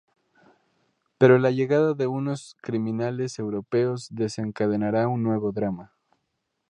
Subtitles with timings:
[1.19, 5.93] Pero la llegada de unos criminales europeos desencadenará un nuevo drama.